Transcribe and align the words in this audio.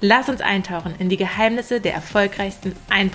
Lass 0.00 0.28
uns 0.28 0.40
eintauchen 0.40 0.94
in 1.00 1.08
die 1.08 1.16
Geheimnisse 1.16 1.80
der 1.80 1.92
erfolgreichsten 1.92 2.72
1%. 2.88 3.10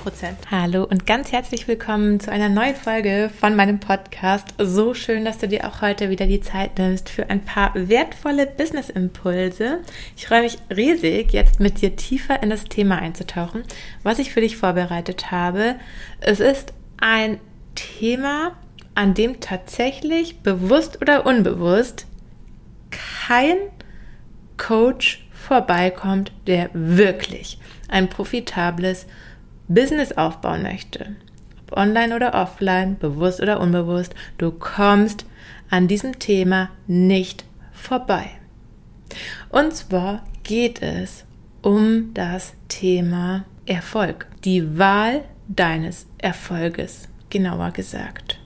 Hallo 0.51 0.83
und 0.83 1.05
ganz 1.05 1.31
herzlich 1.31 1.65
willkommen 1.65 2.19
zu 2.19 2.29
einer 2.29 2.49
neuen 2.49 2.75
Folge 2.75 3.31
von 3.39 3.55
meinem 3.55 3.79
Podcast. 3.79 4.49
So 4.57 4.93
schön, 4.93 5.23
dass 5.23 5.37
du 5.37 5.47
dir 5.47 5.65
auch 5.65 5.81
heute 5.81 6.09
wieder 6.09 6.27
die 6.27 6.41
Zeit 6.41 6.77
nimmst 6.77 7.07
für 7.07 7.29
ein 7.29 7.45
paar 7.45 7.71
wertvolle 7.73 8.47
Business-Impulse. 8.47 9.79
Ich 10.17 10.27
freue 10.27 10.41
mich 10.41 10.57
riesig, 10.75 11.31
jetzt 11.31 11.61
mit 11.61 11.81
dir 11.81 11.95
tiefer 11.95 12.43
in 12.43 12.49
das 12.49 12.65
Thema 12.65 12.97
einzutauchen, 12.97 13.63
was 14.03 14.19
ich 14.19 14.33
für 14.33 14.41
dich 14.41 14.57
vorbereitet 14.57 15.31
habe. 15.31 15.75
Es 16.19 16.41
ist 16.41 16.73
ein 16.99 17.39
Thema, 17.75 18.57
an 18.93 19.13
dem 19.13 19.39
tatsächlich 19.39 20.39
bewusst 20.39 21.01
oder 21.01 21.25
unbewusst 21.25 22.07
kein 22.91 23.55
Coach 24.57 25.23
vorbeikommt, 25.43 26.31
der 26.47 26.69
wirklich 26.73 27.59
ein 27.89 28.09
profitables 28.09 29.05
Business 29.67 30.13
aufbauen 30.13 30.63
möchte. 30.63 31.15
Ob 31.61 31.77
online 31.77 32.15
oder 32.15 32.33
offline, 32.33 32.97
bewusst 32.97 33.41
oder 33.41 33.59
unbewusst, 33.59 34.15
du 34.37 34.51
kommst 34.51 35.25
an 35.69 35.87
diesem 35.87 36.17
Thema 36.19 36.69
nicht 36.87 37.43
vorbei. 37.73 38.29
Und 39.49 39.73
zwar 39.73 40.23
geht 40.43 40.81
es 40.81 41.25
um 41.61 42.13
das 42.13 42.53
Thema 42.67 43.45
Erfolg, 43.65 44.27
die 44.43 44.77
Wahl 44.77 45.23
deines 45.47 46.07
Erfolges, 46.17 47.09
genauer 47.29 47.71
gesagt. 47.71 48.39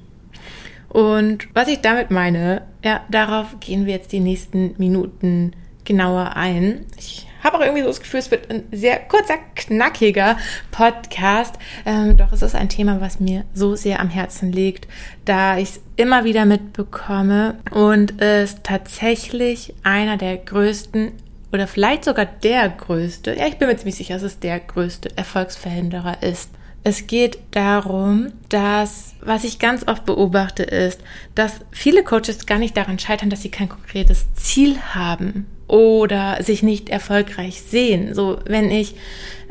Und 0.89 1.47
was 1.53 1.67
ich 1.67 1.81
damit 1.81 2.11
meine, 2.11 2.63
ja, 2.83 3.01
darauf 3.09 3.59
gehen 3.59 3.85
wir 3.85 3.93
jetzt 3.93 4.11
die 4.11 4.19
nächsten 4.19 4.73
Minuten 4.77 5.51
genauer 5.87 6.35
ein. 6.35 6.85
Ich 6.97 7.25
habe 7.43 7.57
auch 7.57 7.61
irgendwie 7.61 7.81
so 7.81 7.87
das 7.87 8.01
Gefühl, 8.01 8.19
es 8.19 8.29
wird 8.29 8.51
ein 8.51 8.63
sehr 8.71 8.99
kurzer, 8.99 9.35
knackiger 9.55 10.37
Podcast. 10.69 11.55
Ähm, 11.85 12.17
doch 12.17 12.31
es 12.33 12.41
ist 12.41 12.55
ein 12.55 12.69
Thema, 12.69 12.99
was 13.01 13.19
mir 13.19 13.45
so 13.53 13.75
sehr 13.75 13.99
am 13.99 14.09
Herzen 14.09 14.51
liegt, 14.51 14.87
da 15.25 15.57
ich 15.57 15.69
es 15.69 15.81
immer 15.95 16.25
wieder 16.25 16.45
mitbekomme 16.45 17.55
und 17.71 18.21
es 18.21 18.57
tatsächlich 18.63 19.73
einer 19.83 20.17
der 20.17 20.37
größten 20.37 21.13
oder 21.53 21.67
vielleicht 21.67 22.03
sogar 22.03 22.25
der 22.25 22.67
größte, 22.67 23.33
ja, 23.35 23.47
ich 23.47 23.57
bin 23.57 23.69
mir 23.69 23.77
ziemlich 23.77 23.95
sicher, 23.95 24.15
dass 24.15 24.23
es 24.23 24.39
der 24.39 24.59
größte 24.59 25.15
Erfolgsverhinderer 25.15 26.21
ist. 26.21 26.51
Es 26.89 27.05
geht 27.05 27.39
darum, 27.51 28.31
dass, 28.47 29.15
was 29.19 29.43
ich 29.43 29.59
ganz 29.59 29.85
oft 29.89 30.05
beobachte, 30.05 30.63
ist, 30.63 31.01
dass 31.35 31.59
viele 31.69 32.01
Coaches 32.01 32.45
gar 32.45 32.59
nicht 32.59 32.77
daran 32.77 32.97
scheitern, 32.97 33.29
dass 33.29 33.41
sie 33.41 33.51
kein 33.51 33.67
konkretes 33.67 34.33
Ziel 34.35 34.77
haben 34.93 35.47
oder 35.67 36.41
sich 36.41 36.63
nicht 36.63 36.87
erfolgreich 36.87 37.61
sehen. 37.61 38.13
So, 38.13 38.39
wenn 38.45 38.71
ich, 38.71 38.95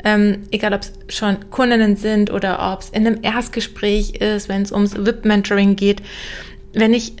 ähm, 0.03 0.47
egal 0.49 0.73
ob 0.73 0.81
es 0.81 1.15
schon 1.15 1.51
Kundinnen 1.51 1.95
sind 1.95 2.31
oder 2.31 2.73
ob 2.73 2.81
es 2.81 2.89
in 2.89 3.05
einem 3.05 3.19
Erstgespräch 3.21 4.15
ist, 4.15 4.49
wenn 4.49 4.63
es 4.63 4.71
ums 4.71 4.95
VIP-Mentoring 4.95 5.75
geht, 5.75 6.01
wenn 6.73 6.95
ich 6.95 7.17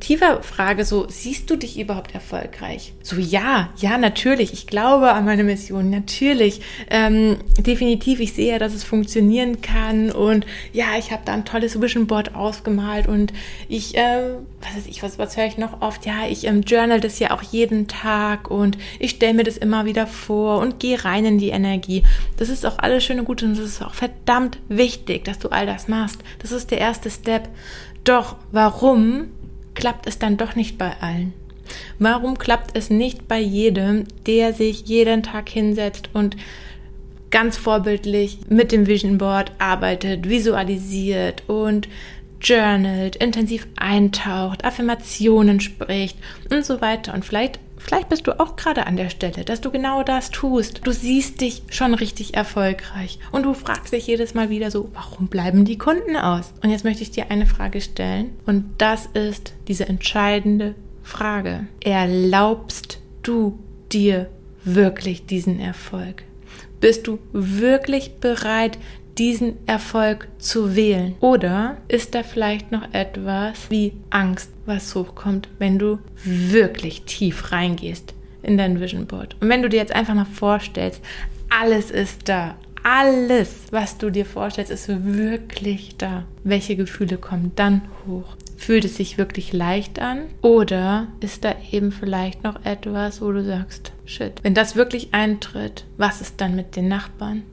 tiefer 0.00 0.42
frage, 0.42 0.84
so, 0.84 1.06
siehst 1.08 1.50
du 1.50 1.56
dich 1.56 1.78
überhaupt 1.78 2.14
erfolgreich? 2.14 2.94
So, 3.02 3.16
ja, 3.16 3.70
ja, 3.76 3.98
natürlich. 3.98 4.52
Ich 4.52 4.66
glaube 4.66 5.12
an 5.12 5.24
meine 5.24 5.44
Mission, 5.44 5.90
natürlich. 5.90 6.60
Ähm, 6.90 7.36
definitiv, 7.58 8.20
ich 8.20 8.32
sehe, 8.32 8.58
dass 8.58 8.74
es 8.74 8.84
funktionieren 8.84 9.60
kann 9.60 10.10
und 10.10 10.46
ja, 10.72 10.86
ich 10.98 11.12
habe 11.12 11.22
da 11.24 11.34
ein 11.34 11.44
tolles 11.44 11.80
Vision 11.80 12.06
Board 12.06 12.34
ausgemalt 12.34 13.06
und 13.06 13.32
ich, 13.68 13.96
äh, 13.96 14.34
was 14.60 14.76
weiß 14.76 14.86
ich, 14.86 15.02
was, 15.02 15.18
was 15.18 15.36
höre 15.36 15.46
ich 15.46 15.58
noch 15.58 15.80
oft? 15.82 16.06
Ja, 16.06 16.26
ich 16.28 16.46
ähm, 16.46 16.62
journal 16.62 17.00
das 17.00 17.18
ja 17.18 17.30
auch 17.32 17.42
jeden 17.42 17.86
Tag 17.86 18.50
und 18.50 18.78
ich 18.98 19.12
stelle 19.12 19.34
mir 19.34 19.44
das 19.44 19.56
immer 19.56 19.84
wieder 19.84 20.06
vor 20.06 20.60
und 20.60 20.80
gehe 20.80 21.04
rein 21.04 21.24
in 21.24 21.38
die 21.38 21.50
Energie. 21.50 22.02
Das 22.36 22.48
ist 22.48 22.64
auch 22.64 22.78
alles 22.78 23.04
schön 23.04 23.18
und 23.18 23.26
gut 23.26 23.42
und 23.42 23.58
das 23.58 23.64
ist 23.64 23.82
auch 23.82 23.94
verdammt 23.94 24.58
wichtig, 24.68 25.24
dass 25.24 25.38
du 25.38 25.48
all 25.48 25.66
das 25.66 25.88
machst. 25.88 26.20
Das 26.38 26.50
ist 26.50 26.70
der 26.70 26.78
erste 26.78 27.10
Step. 27.10 27.48
Doch 28.04 28.36
warum 28.50 29.28
klappt 29.74 30.06
es 30.06 30.18
dann 30.18 30.36
doch 30.36 30.54
nicht 30.54 30.78
bei 30.78 30.92
allen? 31.00 31.32
Warum 31.98 32.38
klappt 32.38 32.76
es 32.76 32.90
nicht 32.90 33.28
bei 33.28 33.38
jedem, 33.38 34.04
der 34.26 34.52
sich 34.52 34.82
jeden 34.82 35.22
Tag 35.22 35.48
hinsetzt 35.48 36.10
und 36.12 36.36
ganz 37.30 37.56
vorbildlich 37.56 38.38
mit 38.48 38.72
dem 38.72 38.86
Vision 38.86 39.18
Board 39.18 39.52
arbeitet, 39.58 40.28
visualisiert 40.28 41.42
und 41.48 41.88
journalt, 42.40 43.16
intensiv 43.16 43.66
eintaucht, 43.76 44.64
Affirmationen 44.64 45.60
spricht 45.60 46.18
und 46.50 46.64
so 46.64 46.80
weiter. 46.80 47.14
Und 47.14 47.24
vielleicht 47.24 47.58
Vielleicht 47.84 48.08
bist 48.08 48.26
du 48.26 48.38
auch 48.38 48.56
gerade 48.56 48.86
an 48.86 48.96
der 48.96 49.10
Stelle, 49.10 49.44
dass 49.44 49.60
du 49.60 49.70
genau 49.70 50.02
das 50.02 50.30
tust. 50.30 50.80
Du 50.84 50.92
siehst 50.92 51.40
dich 51.40 51.62
schon 51.68 51.94
richtig 51.94 52.34
erfolgreich 52.34 53.18
und 53.32 53.42
du 53.42 53.54
fragst 53.54 53.92
dich 53.92 54.06
jedes 54.06 54.34
Mal 54.34 54.50
wieder 54.50 54.70
so, 54.70 54.90
warum 54.94 55.26
bleiben 55.26 55.64
die 55.64 55.78
Kunden 55.78 56.16
aus? 56.16 56.52
Und 56.62 56.70
jetzt 56.70 56.84
möchte 56.84 57.02
ich 57.02 57.10
dir 57.10 57.30
eine 57.30 57.46
Frage 57.46 57.80
stellen 57.80 58.36
und 58.46 58.64
das 58.78 59.06
ist 59.14 59.54
diese 59.66 59.88
entscheidende 59.88 60.74
Frage. 61.02 61.66
Erlaubst 61.80 63.00
du 63.22 63.58
dir 63.92 64.28
wirklich 64.64 65.26
diesen 65.26 65.58
Erfolg? 65.58 66.22
Bist 66.80 67.06
du 67.06 67.18
wirklich 67.32 68.16
bereit, 68.16 68.78
diesen 69.18 69.56
Erfolg 69.66 70.28
zu 70.38 70.74
wählen? 70.76 71.14
Oder 71.20 71.76
ist 71.88 72.14
da 72.14 72.22
vielleicht 72.22 72.72
noch 72.72 72.92
etwas 72.92 73.70
wie 73.70 73.92
Angst, 74.10 74.50
was 74.66 74.94
hochkommt, 74.94 75.48
wenn 75.58 75.78
du 75.78 75.98
wirklich 76.24 77.02
tief 77.02 77.52
reingehst 77.52 78.14
in 78.42 78.58
dein 78.58 78.80
Vision 78.80 79.06
Board? 79.06 79.36
Und 79.40 79.48
wenn 79.48 79.62
du 79.62 79.68
dir 79.68 79.78
jetzt 79.78 79.94
einfach 79.94 80.14
mal 80.14 80.24
vorstellst, 80.24 81.02
alles 81.48 81.90
ist 81.90 82.28
da. 82.28 82.56
Alles, 82.84 83.66
was 83.70 83.98
du 83.98 84.10
dir 84.10 84.26
vorstellst, 84.26 84.72
ist 84.72 84.88
wirklich 84.88 85.96
da. 85.98 86.24
Welche 86.42 86.74
Gefühle 86.74 87.16
kommen 87.16 87.52
dann 87.54 87.82
hoch? 88.06 88.36
Fühlt 88.56 88.84
es 88.84 88.96
sich 88.96 89.18
wirklich 89.18 89.52
leicht 89.52 90.00
an? 90.00 90.22
Oder 90.40 91.08
ist 91.20 91.44
da 91.44 91.54
eben 91.70 91.92
vielleicht 91.92 92.42
noch 92.42 92.64
etwas, 92.64 93.20
wo 93.20 93.30
du 93.30 93.44
sagst, 93.44 93.92
shit, 94.04 94.32
wenn 94.42 94.54
das 94.54 94.74
wirklich 94.74 95.14
eintritt, 95.14 95.84
was 95.96 96.20
ist 96.20 96.40
dann 96.40 96.56
mit 96.56 96.74
den 96.74 96.88
Nachbarn? 96.88 97.44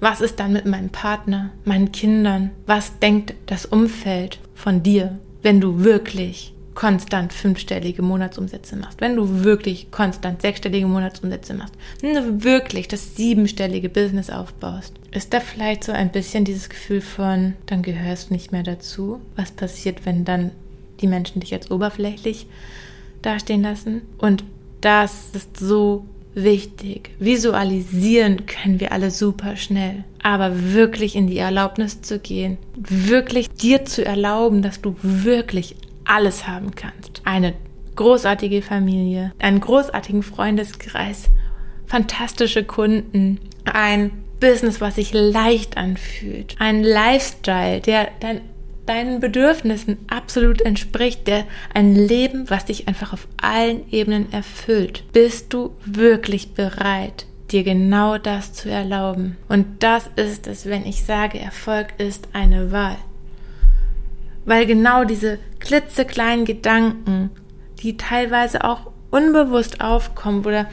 Was 0.00 0.20
ist 0.20 0.40
dann 0.40 0.52
mit 0.52 0.66
meinem 0.66 0.90
Partner, 0.90 1.50
meinen 1.64 1.92
Kindern? 1.92 2.50
Was 2.66 2.98
denkt 2.98 3.34
das 3.46 3.66
Umfeld 3.66 4.38
von 4.54 4.82
dir, 4.82 5.18
wenn 5.42 5.60
du 5.60 5.84
wirklich 5.84 6.52
konstant 6.78 7.32
fünfstellige 7.32 8.02
Monatsumsätze 8.02 8.76
machst, 8.76 9.00
wenn 9.00 9.16
du 9.16 9.42
wirklich 9.42 9.90
konstant 9.90 10.42
sechsstellige 10.42 10.86
Monatsumsätze 10.86 11.52
machst, 11.54 11.74
wenn 12.00 12.14
du 12.14 12.44
wirklich 12.44 12.86
das 12.86 13.16
siebenstellige 13.16 13.88
Business 13.88 14.30
aufbaust, 14.30 14.94
ist 15.10 15.34
da 15.34 15.40
vielleicht 15.40 15.82
so 15.82 15.90
ein 15.90 16.12
bisschen 16.12 16.44
dieses 16.44 16.68
Gefühl 16.68 17.00
von, 17.00 17.54
dann 17.66 17.82
gehörst 17.82 18.30
du 18.30 18.34
nicht 18.34 18.52
mehr 18.52 18.62
dazu? 18.62 19.20
Was 19.34 19.50
passiert, 19.50 20.06
wenn 20.06 20.24
dann 20.24 20.52
die 21.00 21.08
Menschen 21.08 21.40
dich 21.40 21.52
als 21.52 21.68
oberflächlich 21.68 22.46
dastehen 23.22 23.62
lassen? 23.62 24.02
Und 24.16 24.44
das 24.80 25.30
ist 25.32 25.56
so 25.58 26.04
wichtig. 26.34 27.10
Visualisieren 27.18 28.46
können 28.46 28.80
wir 28.80 28.92
alle 28.92 29.10
super 29.10 29.56
schnell. 29.56 30.04
Aber 30.22 30.72
wirklich 30.72 31.16
in 31.16 31.26
die 31.26 31.38
Erlaubnis 31.38 32.02
zu 32.02 32.18
gehen, 32.18 32.58
wirklich 32.76 33.48
dir 33.50 33.84
zu 33.84 34.04
erlauben, 34.04 34.62
dass 34.62 34.80
du 34.80 34.96
wirklich 35.02 35.76
alles 36.04 36.46
haben 36.46 36.74
kannst. 36.74 37.22
Eine 37.24 37.54
großartige 37.96 38.62
Familie, 38.62 39.32
einen 39.38 39.60
großartigen 39.60 40.22
Freundeskreis, 40.22 41.30
fantastische 41.86 42.64
Kunden, 42.64 43.40
ein 43.64 44.10
Business, 44.40 44.80
was 44.80 44.94
sich 44.94 45.12
leicht 45.12 45.76
anfühlt, 45.76 46.54
ein 46.58 46.84
Lifestyle, 46.84 47.80
der 47.80 48.08
dein 48.20 48.40
deinen 48.88 49.20
Bedürfnissen 49.20 49.98
absolut 50.08 50.60
entspricht, 50.60 51.26
der 51.26 51.44
ein 51.74 51.94
Leben, 51.94 52.48
was 52.50 52.64
dich 52.64 52.88
einfach 52.88 53.12
auf 53.12 53.28
allen 53.36 53.90
Ebenen 53.92 54.32
erfüllt. 54.32 55.04
Bist 55.12 55.52
du 55.52 55.74
wirklich 55.84 56.54
bereit, 56.54 57.26
dir 57.50 57.64
genau 57.64 58.18
das 58.18 58.52
zu 58.52 58.70
erlauben? 58.70 59.36
Und 59.48 59.82
das 59.82 60.08
ist 60.16 60.46
es, 60.46 60.66
wenn 60.66 60.86
ich 60.86 61.04
sage, 61.04 61.38
Erfolg 61.38 61.88
ist 61.98 62.28
eine 62.32 62.72
Wahl. 62.72 62.96
Weil 64.44 64.66
genau 64.66 65.04
diese 65.04 65.38
klitzekleinen 65.58 66.44
Gedanken, 66.44 67.30
die 67.82 67.96
teilweise 67.96 68.64
auch 68.64 68.90
unbewusst 69.10 69.80
aufkommen 69.80 70.44
oder 70.44 70.66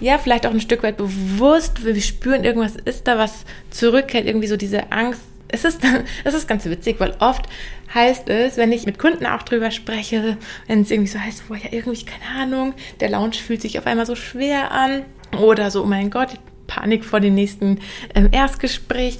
ja, 0.00 0.18
vielleicht 0.18 0.46
auch 0.46 0.50
ein 0.50 0.60
Stück 0.60 0.82
weit 0.82 0.96
bewusst, 0.96 1.84
wir 1.84 1.98
spüren, 2.00 2.44
irgendwas 2.44 2.76
ist 2.76 3.08
da, 3.08 3.16
was 3.16 3.44
zurückhält, 3.70 4.26
irgendwie 4.26 4.46
so 4.46 4.56
diese 4.56 4.92
Angst. 4.92 5.22
Es 5.48 5.64
ist, 5.64 5.80
es 6.24 6.34
ist 6.34 6.48
ganz 6.48 6.64
witzig, 6.64 6.96
weil 6.98 7.14
oft 7.20 7.46
heißt 7.94 8.28
es, 8.28 8.56
wenn 8.56 8.72
ich 8.72 8.86
mit 8.86 8.98
Kunden 8.98 9.26
auch 9.26 9.42
drüber 9.42 9.70
spreche, 9.70 10.36
wenn 10.66 10.82
es 10.82 10.90
irgendwie 10.90 11.10
so 11.10 11.20
heißt, 11.20 11.48
boah, 11.48 11.56
ja, 11.56 11.72
irgendwie, 11.72 12.04
keine 12.04 12.42
Ahnung, 12.42 12.74
der 13.00 13.10
Lounge 13.10 13.34
fühlt 13.34 13.62
sich 13.62 13.78
auf 13.78 13.86
einmal 13.86 14.06
so 14.06 14.14
schwer 14.16 14.70
an 14.72 15.02
oder 15.40 15.70
so, 15.70 15.82
oh 15.82 15.86
mein 15.86 16.10
Gott, 16.10 16.30
Panik 16.66 17.04
vor 17.04 17.20
dem 17.20 17.34
nächsten 17.34 17.78
ähm, 18.14 18.28
Erstgespräch. 18.32 19.18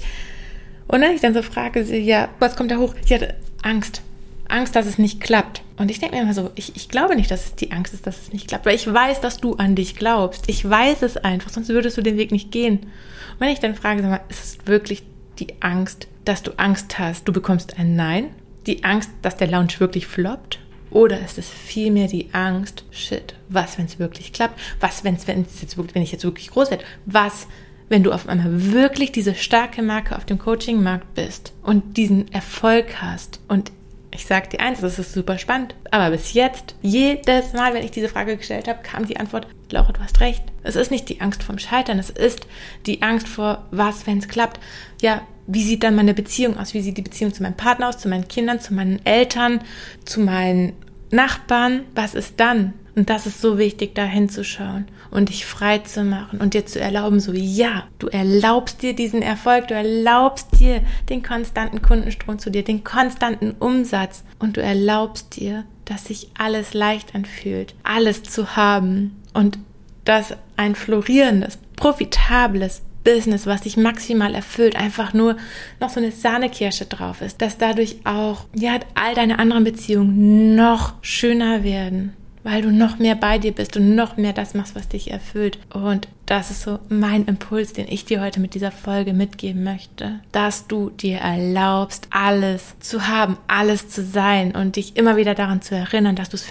Und 0.87 1.01
wenn 1.01 1.11
ich 1.13 1.21
dann 1.21 1.33
so 1.33 1.41
frage, 1.41 1.81
ja, 1.81 2.29
was 2.39 2.55
kommt 2.55 2.71
da 2.71 2.77
hoch? 2.77 2.93
Ja, 3.07 3.19
Angst. 3.61 4.01
Angst, 4.47 4.75
dass 4.75 4.85
es 4.85 4.97
nicht 4.97 5.19
klappt. 5.19 5.61
Und 5.77 5.91
ich 5.91 5.99
denke 5.99 6.15
mir 6.15 6.21
immer 6.21 6.33
so, 6.33 6.51
ich, 6.55 6.75
ich 6.75 6.87
glaube 6.87 7.15
nicht, 7.15 7.29
dass 7.29 7.45
es 7.45 7.55
die 7.55 7.71
Angst 7.71 7.93
ist, 7.93 8.07
dass 8.07 8.21
es 8.21 8.33
nicht 8.33 8.47
klappt, 8.47 8.65
weil 8.65 8.75
ich 8.75 8.91
weiß, 8.91 9.19
dass 9.19 9.37
du 9.37 9.55
an 9.55 9.75
dich 9.75 9.95
glaubst. 9.95 10.47
Ich 10.47 10.67
weiß 10.67 11.01
es 11.01 11.17
einfach, 11.17 11.49
sonst 11.49 11.69
würdest 11.69 11.97
du 11.97 12.01
den 12.01 12.17
Weg 12.17 12.31
nicht 12.31 12.51
gehen. 12.51 12.79
Und 12.79 13.39
wenn 13.39 13.49
ich 13.49 13.59
dann 13.59 13.75
frage, 13.75 14.01
sag 14.01 14.09
mal, 14.09 14.21
ist 14.29 14.43
es 14.43 14.57
wirklich 14.65 15.03
die 15.39 15.61
Angst, 15.61 16.07
dass 16.25 16.43
du 16.43 16.51
Angst 16.57 16.99
hast, 16.99 17.27
du 17.27 17.33
bekommst 17.33 17.77
ein 17.77 17.95
Nein? 17.95 18.29
Die 18.65 18.83
Angst, 18.83 19.11
dass 19.21 19.37
der 19.37 19.47
Lounge 19.47 19.79
wirklich 19.79 20.07
floppt? 20.07 20.59
Oder 20.89 21.19
ist 21.19 21.37
es 21.37 21.49
vielmehr 21.49 22.07
die 22.07 22.29
Angst, 22.33 22.83
shit, 22.91 23.35
was, 23.49 23.77
wenn 23.77 23.85
es 23.85 23.99
wirklich 23.99 24.33
klappt? 24.33 24.59
Was, 24.79 25.03
wenn's, 25.03 25.27
wenn's 25.27 25.61
jetzt, 25.61 25.77
wenn 25.77 26.01
ich 26.01 26.11
jetzt 26.11 26.23
wirklich 26.23 26.49
groß 26.49 26.71
werde? 26.71 26.85
Was, 27.05 27.47
wenn 27.89 28.03
du 28.03 28.11
auf 28.11 28.27
einmal 28.27 28.73
wirklich 28.73 29.11
diese 29.11 29.35
starke 29.35 29.81
Marke 29.81 30.15
auf 30.15 30.25
dem 30.25 30.39
Coaching-Markt 30.39 31.13
bist 31.13 31.53
und 31.63 31.97
diesen 31.97 32.31
Erfolg 32.31 33.01
hast 33.01 33.39
und 33.47 33.71
ich 34.11 34.25
sage 34.25 34.49
dir 34.49 34.61
eins, 34.61 34.81
das 34.81 34.97
ist 34.97 35.13
super 35.13 35.37
spannend. 35.37 35.75
Aber 35.91 36.09
bis 36.09 36.33
jetzt, 36.33 36.75
jedes 36.81 37.53
Mal, 37.53 37.73
wenn 37.73 37.83
ich 37.83 37.91
diese 37.91 38.09
Frage 38.09 38.37
gestellt 38.37 38.67
habe, 38.67 38.81
kam 38.81 39.05
die 39.05 39.17
Antwort, 39.17 39.47
Laura, 39.69 39.91
du 39.91 39.99
hast 39.99 40.19
recht. 40.21 40.43
Es 40.67 40.75
ist 40.75 40.91
nicht 40.91 41.09
die 41.09 41.21
Angst 41.21 41.43
vom 41.43 41.57
Scheitern, 41.57 41.99
es 41.99 42.09
ist 42.09 42.47
die 42.85 43.01
Angst 43.01 43.27
vor, 43.27 43.65
was, 43.71 44.05
wenn 44.05 44.19
es 44.19 44.27
klappt. 44.27 44.59
Ja, 45.01 45.21
wie 45.47 45.63
sieht 45.63 45.83
dann 45.83 45.95
meine 45.95 46.13
Beziehung 46.13 46.57
aus? 46.57 46.73
Wie 46.73 46.81
sieht 46.81 46.97
die 46.97 47.03
Beziehung 47.03 47.33
zu 47.33 47.41
meinem 47.41 47.55
Partner 47.55 47.89
aus, 47.89 47.97
zu 47.97 48.09
meinen 48.09 48.27
Kindern, 48.27 48.59
zu 48.59 48.73
meinen 48.73 49.03
Eltern, 49.05 49.61
zu 50.03 50.19
meinen 50.19 50.73
Nachbarn? 51.09 51.83
Was 51.95 52.15
ist 52.15 52.39
dann? 52.39 52.73
Und 52.97 53.11
das 53.11 53.27
ist 53.27 53.41
so 53.41 53.59
wichtig, 53.59 53.93
da 53.93 54.05
hinzuschauen 54.05 54.87
und 55.11 55.29
dich 55.29 55.45
frei 55.45 55.77
zu 55.77 56.03
machen 56.03 56.41
und 56.41 56.55
dir 56.55 56.65
zu 56.65 56.79
erlauben, 56.79 57.19
so 57.19 57.31
ja, 57.31 57.83
du 57.99 58.07
erlaubst 58.07 58.81
dir 58.81 58.95
diesen 58.95 59.21
Erfolg, 59.21 59.67
du 59.67 59.75
erlaubst 59.75 60.59
dir 60.59 60.81
den 61.07 61.21
konstanten 61.21 61.83
Kundenstrom 61.83 62.39
zu 62.39 62.49
dir, 62.49 62.63
den 62.63 62.83
konstanten 62.83 63.51
Umsatz 63.51 64.23
und 64.39 64.57
du 64.57 64.63
erlaubst 64.63 65.35
dir, 65.35 65.65
dass 65.85 66.05
sich 66.05 66.31
alles 66.39 66.73
leicht 66.73 67.13
anfühlt, 67.13 67.75
alles 67.83 68.23
zu 68.23 68.55
haben 68.55 69.15
und 69.31 69.59
dass 70.07 70.35
ein 70.55 70.75
florierendes, 70.75 71.57
profitables 71.75 72.81
Business, 73.03 73.45
was 73.45 73.61
dich 73.61 73.77
maximal 73.77 74.35
erfüllt, 74.35 74.75
einfach 74.75 75.13
nur 75.13 75.37
noch 75.79 75.89
so 75.89 75.99
eine 75.99 76.11
Sahnekirsche 76.11 76.85
drauf 76.85 77.21
ist, 77.21 77.41
dass 77.41 77.57
dadurch 77.57 77.97
auch 78.03 78.45
ja 78.53 78.79
all 78.95 79.15
deine 79.15 79.39
anderen 79.39 79.63
Beziehungen 79.63 80.55
noch 80.55 80.93
schöner 81.01 81.63
werden 81.63 82.13
weil 82.47 82.61
du 82.61 82.71
noch 82.71 82.97
mehr 82.97 83.15
bei 83.15 83.39
dir 83.39 83.51
bist 83.51 83.75
und 83.75 83.93
noch 83.93 84.15
mehr 84.15 84.31
das 84.31 84.53
machst, 84.53 84.73
was 84.73 84.87
dich 84.87 85.11
erfüllt. 85.11 85.59
Und 85.73 86.07
das 86.27 86.49
ist 86.49 86.61
so 86.61 86.79
mein 86.87 87.25
Impuls, 87.25 87.73
den 87.73 87.89
ich 87.89 88.05
dir 88.05 88.21
heute 88.21 88.39
mit 88.39 88.53
dieser 88.53 88.71
Folge 88.71 89.11
mitgeben 89.11 89.65
möchte, 89.65 90.21
dass 90.31 90.65
du 90.65 90.89
dir 90.89 91.17
erlaubst, 91.17 92.07
alles 92.09 92.79
zu 92.79 93.05
haben, 93.09 93.37
alles 93.49 93.89
zu 93.89 94.01
sein 94.01 94.55
und 94.55 94.77
dich 94.77 94.95
immer 94.95 95.17
wieder 95.17 95.35
daran 95.35 95.61
zu 95.61 95.75
erinnern, 95.75 96.15
dass 96.15 96.29
du 96.29 96.37
es 96.37 96.43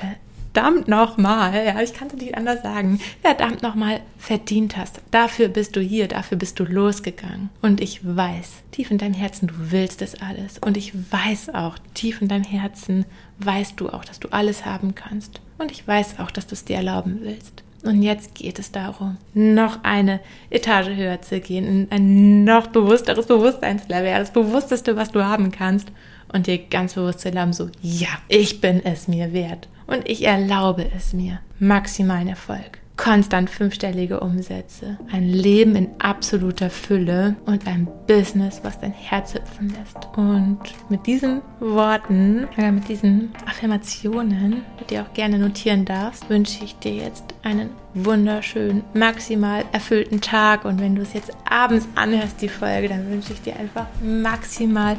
verdammt 0.57 0.89
nochmal, 0.89 1.67
ja, 1.67 1.83
ich 1.83 1.93
kann 1.93 2.09
es 2.09 2.15
nicht 2.15 2.35
anders 2.35 2.63
sagen, 2.63 2.99
verdammt 3.21 3.63
nochmal 3.63 4.01
verdient 4.17 4.79
hast. 4.79 5.03
Dafür 5.11 5.49
bist 5.49 5.77
du 5.77 5.81
hier, 5.81 6.09
dafür 6.09 6.39
bist 6.39 6.59
du 6.59 6.65
losgegangen. 6.65 7.51
Und 7.61 7.83
ich 7.83 8.01
weiß, 8.03 8.63
tief 8.71 8.91
in 8.91 8.97
deinem 8.97 9.13
Herzen, 9.13 9.49
du 9.49 9.55
willst 9.71 10.01
es 10.01 10.15
alles. 10.23 10.57
Und 10.59 10.79
ich 10.79 10.95
weiß 11.13 11.55
auch, 11.55 11.77
tief 11.93 12.23
in 12.23 12.29
deinem 12.29 12.45
Herzen, 12.45 13.05
weißt 13.41 13.79
du 13.79 13.91
auch, 13.91 14.03
dass 14.03 14.19
du 14.19 14.29
alles 14.29 14.65
haben 14.65 14.95
kannst. 14.95 15.43
Und 15.59 15.73
ich 15.73 15.87
weiß 15.87 16.21
auch, 16.21 16.31
dass 16.31 16.47
du 16.47 16.55
es 16.55 16.65
dir 16.65 16.77
erlauben 16.77 17.19
willst. 17.21 17.63
Und 17.85 18.03
jetzt 18.03 18.35
geht 18.35 18.59
es 18.59 18.73
darum, 18.73 19.19
noch 19.35 19.85
eine 19.85 20.21
Etage 20.49 20.97
höher 20.97 21.21
zu 21.21 21.39
gehen, 21.39 21.67
in 21.67 21.89
ein 21.91 22.45
noch 22.45 22.69
bewussteres 22.69 23.27
Bewusstseinslevel, 23.27 24.11
das 24.11 24.33
Bewussteste, 24.33 24.97
was 24.97 25.13
du 25.13 25.23
haben 25.23 25.53
kannst. 25.53 25.89
Und 26.33 26.47
dir 26.47 26.59
ganz 26.59 26.95
bewusst 26.95 27.21
zu 27.21 27.29
erlauben, 27.29 27.53
so, 27.53 27.69
ja, 27.83 28.09
ich 28.29 28.63
bin 28.63 28.83
es 28.85 29.07
mir 29.07 29.35
wert. 29.35 29.69
Und 29.87 30.09
ich 30.09 30.25
erlaube 30.25 30.91
es 30.95 31.13
mir. 31.13 31.41
Maximalen 31.59 32.29
Erfolg 32.29 32.81
konstant 32.97 33.51
fünfstellige 33.51 34.21
Umsätze, 34.21 34.99
ein 35.13 35.29
Leben 35.29 35.77
in 35.77 35.89
absoluter 35.99 36.71
Fülle 36.71 37.37
und 37.45 37.67
ein 37.67 37.87
Business, 38.07 38.61
was 38.63 38.81
dein 38.81 38.93
Herz 38.93 39.35
hüpfen 39.35 39.69
lässt. 39.69 40.09
Und 40.17 40.59
mit 40.89 41.07
diesen 41.07 41.43
Worten, 41.61 42.49
äh, 42.57 42.73
mit 42.73 42.89
diesen 42.89 43.33
Affirmationen, 43.47 44.63
die 44.81 44.95
du 44.95 45.03
auch 45.03 45.13
gerne 45.13 45.39
notieren 45.39 45.85
darfst, 45.85 46.29
wünsche 46.31 46.65
ich 46.65 46.77
dir 46.79 46.95
jetzt 46.95 47.25
einen 47.43 47.71
wunderschönen, 47.95 48.83
maximal 48.95 49.65
erfüllten 49.73 50.21
Tag. 50.21 50.65
Und 50.65 50.81
wenn 50.81 50.97
du 50.97 51.03
es 51.03 51.13
jetzt 51.13 51.33
abends 51.49 51.87
anhörst, 51.95 52.41
die 52.41 52.49
Folge, 52.49 52.89
dann 52.89 53.11
wünsche 53.11 53.33
ich 53.33 53.43
dir 53.43 53.57
einfach 53.57 53.87
maximal 54.03 54.97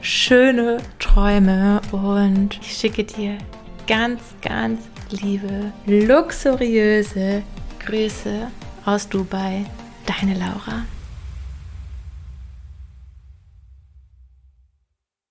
schöne 0.00 0.78
Träume 0.98 1.80
und 1.90 2.58
ich 2.60 2.76
schicke 2.76 3.04
dir 3.04 3.38
ganz, 3.86 4.20
ganz 4.42 4.80
liebe, 5.10 5.72
luxuriöse 5.86 7.42
Grüße 7.84 8.48
aus 8.84 9.08
Dubai. 9.08 9.64
Deine 10.06 10.34
Laura. 10.34 10.84